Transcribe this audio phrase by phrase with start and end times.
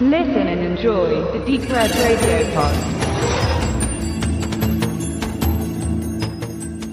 [0.00, 2.72] Listen and enjoy the Deep Red Radio Pod.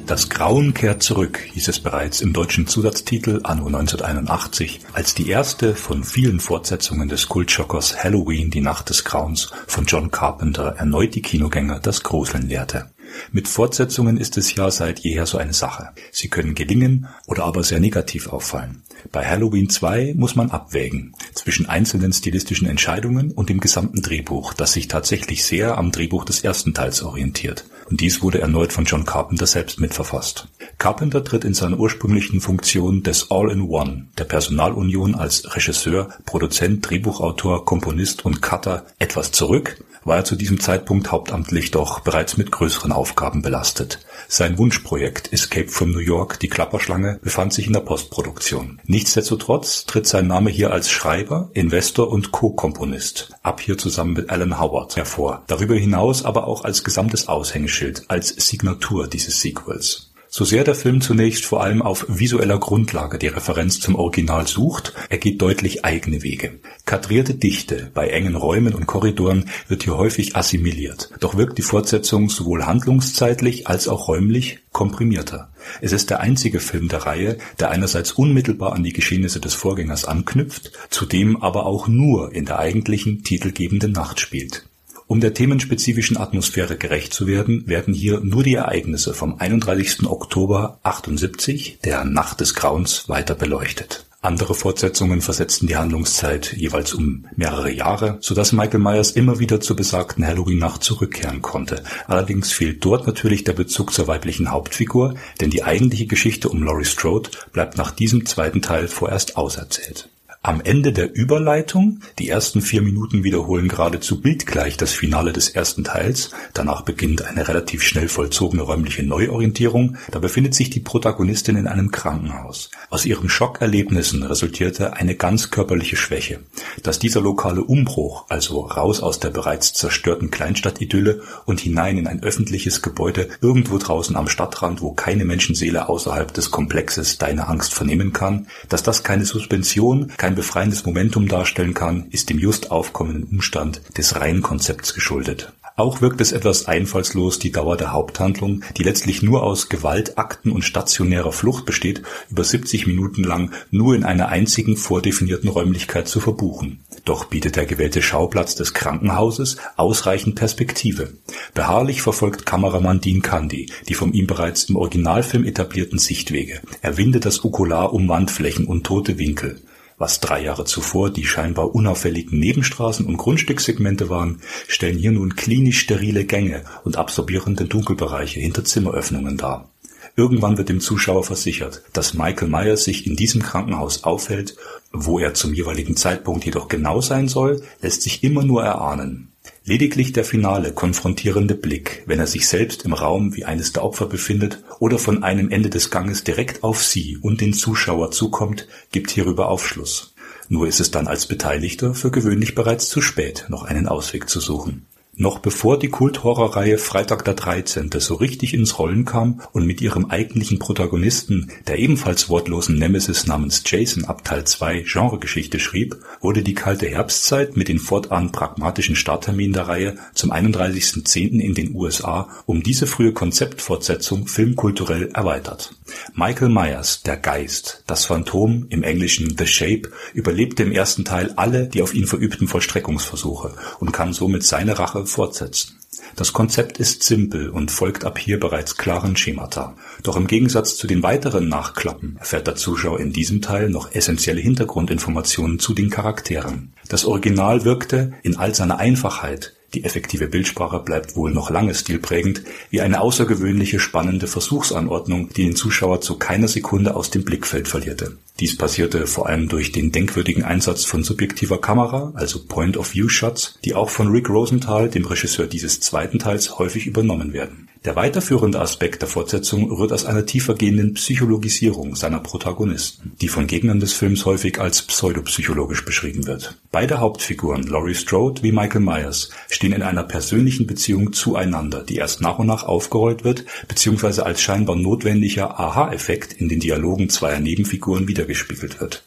[0.05, 5.73] Das Grauen kehrt zurück, hieß es bereits im deutschen Zusatztitel anno 1981, als die erste
[5.73, 11.23] von vielen Fortsetzungen des Kultschockers Halloween, die Nacht des Grauens von John Carpenter erneut die
[11.23, 12.91] Kinogänger das Gruseln lehrte.
[13.31, 15.89] Mit Fortsetzungen ist es ja seit jeher so eine Sache.
[16.11, 18.83] Sie können gelingen oder aber sehr negativ auffallen.
[19.11, 24.73] Bei Halloween 2 muss man abwägen zwischen einzelnen stilistischen Entscheidungen und dem gesamten Drehbuch, das
[24.73, 27.65] sich tatsächlich sehr am Drehbuch des ersten Teils orientiert.
[27.89, 30.47] Und dies wurde erneut von John Carpenter selbst mitverfasst.
[30.77, 38.23] Carpenter tritt in seiner ursprünglichen Funktion des All-in-One, der Personalunion als Regisseur, Produzent, Drehbuchautor, Komponist
[38.25, 43.41] und Cutter etwas zurück, war er zu diesem Zeitpunkt hauptamtlich doch bereits mit größeren Aufgaben
[43.41, 43.99] belastet.
[44.27, 48.79] Sein Wunschprojekt Escape from New York, die Klapperschlange, befand sich in der Postproduktion.
[48.85, 54.59] Nichtsdestotrotz tritt sein Name hier als Schreiber, Investor und Co-Komponist, ab hier zusammen mit Alan
[54.59, 55.43] Howard, hervor.
[55.47, 60.10] Darüber hinaus aber auch als gesamtes Aushängeschild, als Signatur dieses Sequels.
[60.33, 64.93] So sehr der Film zunächst vor allem auf visueller Grundlage die Referenz zum Original sucht,
[65.09, 66.61] er geht deutlich eigene Wege.
[66.85, 72.29] Kadrierte Dichte bei engen Räumen und Korridoren wird hier häufig assimiliert, doch wirkt die Fortsetzung
[72.29, 75.51] sowohl handlungszeitlich als auch räumlich komprimierter.
[75.81, 80.05] Es ist der einzige Film der Reihe, der einerseits unmittelbar an die Geschehnisse des Vorgängers
[80.05, 84.63] anknüpft, zudem aber auch nur in der eigentlichen titelgebenden Nacht spielt.
[85.11, 90.05] Um der themenspezifischen Atmosphäre gerecht zu werden, werden hier nur die Ereignisse vom 31.
[90.05, 94.05] Oktober 78, der Nacht des Grauens, weiter beleuchtet.
[94.21, 99.59] Andere Fortsetzungen versetzten die Handlungszeit jeweils um mehrere Jahre, so dass Michael Myers immer wieder
[99.59, 101.83] zur besagten Halloween-Nacht zurückkehren konnte.
[102.07, 106.85] Allerdings fehlt dort natürlich der Bezug zur weiblichen Hauptfigur, denn die eigentliche Geschichte um Laurie
[106.85, 110.07] Strode bleibt nach diesem zweiten Teil vorerst auserzählt.
[110.43, 115.83] Am Ende der Überleitung, die ersten vier Minuten wiederholen geradezu bildgleich das Finale des ersten
[115.83, 121.67] Teils, danach beginnt eine relativ schnell vollzogene räumliche Neuorientierung, da befindet sich die Protagonistin in
[121.67, 122.71] einem Krankenhaus.
[122.89, 126.39] Aus ihren Schockerlebnissen resultierte eine ganz körperliche Schwäche.
[126.81, 132.23] Dass dieser lokale Umbruch, also raus aus der bereits zerstörten Kleinstadtidylle und hinein in ein
[132.23, 138.11] öffentliches Gebäude irgendwo draußen am Stadtrand, wo keine Menschenseele außerhalb des Komplexes deine Angst vernehmen
[138.11, 143.81] kann, dass das keine Suspension, kein befreiendes Momentum darstellen kann, ist dem just aufkommenden Umstand
[143.97, 145.51] des Reihenkonzepts geschuldet.
[145.75, 150.63] Auch wirkt es etwas einfallslos, die Dauer der Haupthandlung, die letztlich nur aus Gewaltakten und
[150.63, 156.81] stationärer Flucht besteht, über 70 Minuten lang nur in einer einzigen vordefinierten Räumlichkeit zu verbuchen.
[157.03, 161.13] Doch bietet der gewählte Schauplatz des Krankenhauses ausreichend Perspektive.
[161.53, 166.61] Beharrlich verfolgt Kameramann Dean Candy die von ihm bereits im Originalfilm etablierten Sichtwege.
[166.81, 169.59] Er windet das Okular um Wandflächen und tote Winkel.
[170.01, 175.77] Was drei Jahre zuvor die scheinbar unauffälligen Nebenstraßen und Grundstückssegmente waren, stellen hier nun klinisch
[175.77, 179.69] sterile Gänge und absorbierende Dunkelbereiche hinter Zimmeröffnungen dar.
[180.15, 184.55] Irgendwann wird dem Zuschauer versichert, dass Michael Myers sich in diesem Krankenhaus aufhält,
[184.91, 189.30] wo er zum jeweiligen Zeitpunkt jedoch genau sein soll, lässt sich immer nur erahnen.
[189.63, 194.07] Lediglich der finale konfrontierende Blick, wenn er sich selbst im Raum wie eines der Opfer
[194.07, 199.11] befindet oder von einem Ende des Ganges direkt auf sie und den Zuschauer zukommt, gibt
[199.11, 200.15] hierüber Aufschluss.
[200.49, 204.39] Nur ist es dann als Beteiligter für gewöhnlich bereits zu spät, noch einen Ausweg zu
[204.39, 207.89] suchen noch bevor die Kult-Horrorreihe Freitag der 13.
[207.97, 213.61] so richtig ins Rollen kam und mit ihrem eigentlichen Protagonisten, der ebenfalls wortlosen Nemesis namens
[213.65, 219.53] Jason ab Teil 2 Genregeschichte schrieb, wurde die kalte Herbstzeit mit den fortan pragmatischen Startterminen
[219.53, 221.39] der Reihe zum 31.10.
[221.39, 225.75] in den USA um diese frühe Konzeptfortsetzung filmkulturell erweitert.
[226.13, 231.67] Michael Myers, der Geist, das Phantom, im Englischen The Shape, überlebte im ersten Teil alle
[231.67, 235.77] die auf ihn verübten Vollstreckungsversuche und kann somit seine Rache fortsetzen.
[236.15, 239.75] Das Konzept ist simpel und folgt ab hier bereits klaren Schemata.
[240.03, 244.41] Doch im Gegensatz zu den weiteren Nachklappen erfährt der Zuschauer in diesem Teil noch essentielle
[244.41, 246.73] Hintergrundinformationen zu den Charakteren.
[246.89, 252.43] Das Original wirkte in all seiner Einfachheit die effektive Bildsprache bleibt wohl noch lange stilprägend,
[252.71, 258.17] wie eine außergewöhnliche spannende Versuchsanordnung, die den Zuschauer zu keiner Sekunde aus dem Blickfeld verlierte.
[258.39, 263.89] Dies passierte vor allem durch den denkwürdigen Einsatz von subjektiver Kamera, also Point-of-View-Shots, die auch
[263.89, 267.69] von Rick Rosenthal, dem Regisseur dieses zweiten Teils, häufig übernommen werden.
[267.83, 273.79] Der weiterführende Aspekt der Fortsetzung rührt aus einer tiefergehenden Psychologisierung seiner Protagonisten, die von Gegnern
[273.79, 276.59] des Films häufig als pseudopsychologisch beschrieben wird.
[276.69, 282.21] Beide Hauptfiguren, Laurie Strode wie Michael Myers, stehen in einer persönlichen Beziehung zueinander, die erst
[282.21, 288.05] nach und nach aufgerollt wird, beziehungsweise als scheinbar notwendiger Aha-Effekt in den Dialogen zweier Nebenfiguren
[288.27, 289.03] wiedergespiegelt wird.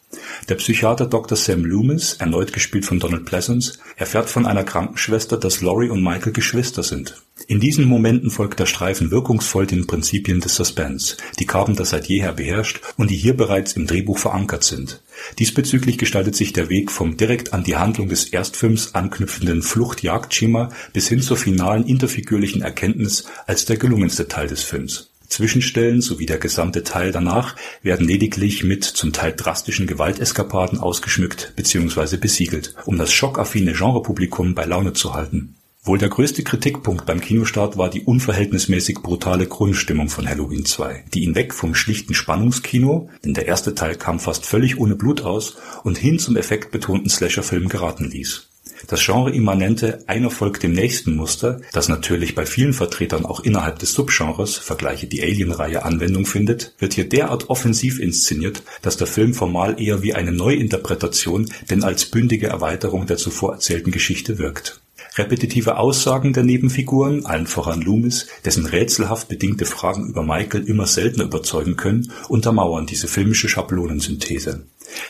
[0.49, 1.37] Der Psychiater Dr.
[1.37, 6.33] Sam Loomis, erneut gespielt von Donald Pleasence, erfährt von einer Krankenschwester, dass Laurie und Michael
[6.33, 7.21] Geschwister sind.
[7.49, 12.33] In diesen Momenten folgt der Streifen wirkungsvoll den Prinzipien des Suspense, die Carpenter seit jeher
[12.33, 15.03] beherrscht und die hier bereits im Drehbuch verankert sind.
[15.39, 21.09] Diesbezüglich gestaltet sich der Weg vom direkt an die Handlung des Erstfilms anknüpfenden Flucht-Jagd-Schema bis
[21.09, 25.11] hin zur finalen interfigürlichen Erkenntnis als der gelungenste Teil des Films.
[25.29, 32.17] Zwischenstellen sowie der gesamte Teil danach werden lediglich mit zum Teil drastischen Gewalteskapaden ausgeschmückt bzw.
[32.17, 35.57] besiegelt, um das schockaffine Genrepublikum bei Laune zu halten.
[35.87, 41.25] Wohl der größte Kritikpunkt beim Kinostart war die unverhältnismäßig brutale Grundstimmung von Halloween 2, die
[41.25, 45.59] ihn weg vom schlichten Spannungskino, denn der erste Teil kam fast völlig ohne Blut aus,
[45.83, 48.49] und hin zum effektbetonten Slasherfilm geraten ließ.
[48.87, 53.93] Das Genre-immanente Einer folgt dem nächsten Muster, das natürlich bei vielen Vertretern auch innerhalb des
[53.95, 59.81] Subgenres (vergleiche die Alien-Reihe) Anwendung findet, wird hier derart offensiv inszeniert, dass der Film formal
[59.81, 64.84] eher wie eine Neuinterpretation denn als bündige Erweiterung der zuvor erzählten Geschichte wirkt
[65.17, 71.25] Repetitive Aussagen der Nebenfiguren, allen voran Loomis, dessen rätselhaft bedingte Fragen über Michael immer seltener
[71.25, 74.67] überzeugen können, untermauern diese filmische Schablonensynthese.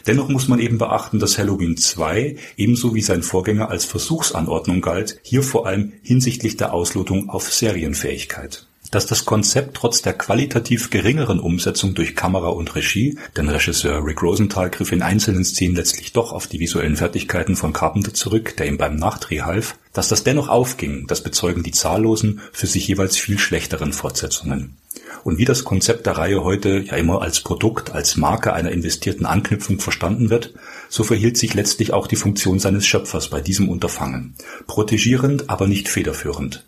[0.06, 5.18] Dennoch muss man eben beachten, dass Halloween 2 ebenso wie sein Vorgänger als Versuchsanordnung galt,
[5.22, 11.40] hier vor allem hinsichtlich der Auslotung auf Serienfähigkeit dass das Konzept trotz der qualitativ geringeren
[11.40, 16.32] Umsetzung durch Kamera und Regie, denn Regisseur Rick Rosenthal griff in einzelnen Szenen letztlich doch
[16.32, 20.48] auf die visuellen Fertigkeiten von Carpenter zurück, der ihm beim Nachdreh half, dass das dennoch
[20.48, 24.76] aufging, das bezeugen die zahllosen, für sich jeweils viel schlechteren Fortsetzungen.
[25.24, 29.26] Und wie das Konzept der Reihe heute ja immer als Produkt, als Marke einer investierten
[29.26, 30.54] Anknüpfung verstanden wird,
[30.88, 34.34] so verhielt sich letztlich auch die Funktion seines Schöpfers bei diesem Unterfangen.
[34.66, 36.64] Protegierend, aber nicht federführend.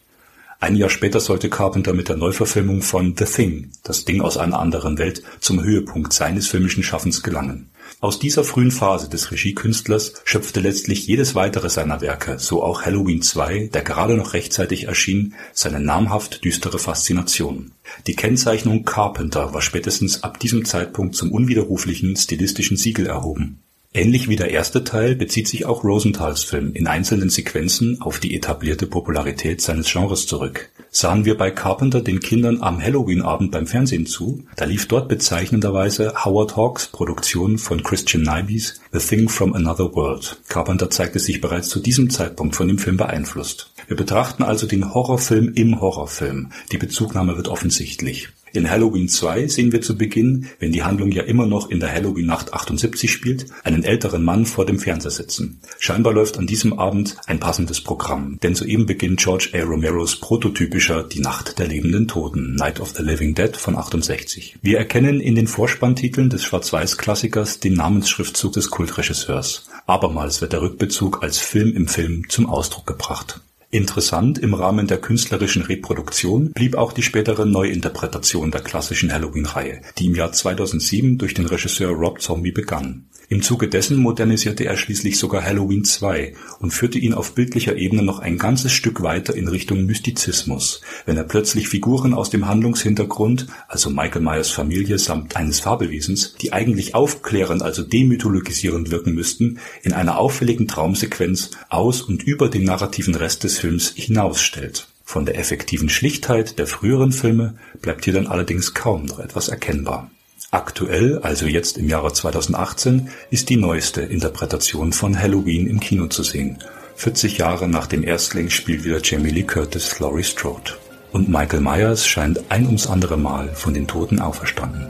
[0.66, 4.58] Ein Jahr später sollte Carpenter mit der Neuverfilmung von The Thing (Das Ding aus einer
[4.58, 7.70] anderen Welt) zum Höhepunkt seines filmischen Schaffens gelangen.
[8.00, 13.22] Aus dieser frühen Phase des Regiekünstlers schöpfte letztlich jedes weitere seiner Werke, so auch Halloween
[13.22, 17.70] 2, der gerade noch rechtzeitig erschien, seine namhaft düstere Faszination.
[18.08, 23.60] Die Kennzeichnung Carpenter war spätestens ab diesem Zeitpunkt zum unwiderruflichen stilistischen Siegel erhoben
[23.92, 28.34] Ähnlich wie der erste Teil bezieht sich auch Rosenthals Film in einzelnen Sequenzen auf die
[28.34, 30.68] etablierte Popularität seines Genres zurück.
[30.90, 36.24] Sahen wir bei Carpenter den Kindern am Halloween-Abend beim Fernsehen zu, da lief dort bezeichnenderweise
[36.24, 40.40] Howard Hawks Produktion von Christian Nybies The Thing from Another World.
[40.48, 43.72] Carpenter zeigte sich bereits zu diesem Zeitpunkt von dem Film beeinflusst.
[43.88, 46.50] Wir betrachten also den Horrorfilm im Horrorfilm.
[46.72, 48.28] Die Bezugnahme wird offensichtlich.
[48.56, 51.92] In Halloween 2 sehen wir zu Beginn, wenn die Handlung ja immer noch in der
[51.92, 55.60] Halloween-Nacht 78 spielt, einen älteren Mann vor dem Fernseher sitzen.
[55.78, 59.62] Scheinbar läuft an diesem Abend ein passendes Programm, denn soeben beginnt George A.
[59.62, 64.56] Romeros prototypischer Die Nacht der lebenden Toten, Night of the Living Dead von 68.
[64.62, 69.66] Wir erkennen in den Vorspanntiteln des Schwarz-Weiß-Klassikers den Namensschriftzug des Kultregisseurs.
[69.84, 73.42] Abermals wird der Rückbezug als Film im Film zum Ausdruck gebracht.
[73.70, 80.06] Interessant im Rahmen der künstlerischen Reproduktion blieb auch die spätere Neuinterpretation der klassischen Halloween-Reihe, die
[80.06, 83.06] im Jahr 2007 durch den Regisseur Rob Zombie begann.
[83.28, 88.04] Im Zuge dessen modernisierte er schließlich sogar Halloween 2 und führte ihn auf bildlicher Ebene
[88.04, 93.48] noch ein ganzes Stück weiter in Richtung Mystizismus, wenn er plötzlich Figuren aus dem Handlungshintergrund,
[93.66, 99.92] also Michael Myers Familie samt eines Fabelwesens, die eigentlich aufklärend, also demythologisierend wirken müssten, in
[99.92, 104.88] einer auffälligen Traumsequenz aus und über den narrativen Rest Films hinausstellt.
[105.04, 110.10] Von der effektiven Schlichtheit der früheren Filme bleibt hier dann allerdings kaum noch etwas erkennbar
[110.52, 116.22] Aktuell, also jetzt im Jahre 2018, ist die neueste Interpretation von Halloween im Kino zu
[116.22, 116.58] sehen.
[116.94, 120.72] 40 Jahre nach dem Erstling spielt wieder Jamie Lee Curtis Laurie Strode.
[121.12, 124.86] Und Michael Myers scheint ein ums andere Mal von den Toten auferstanden.